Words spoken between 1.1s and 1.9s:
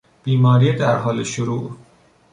شروع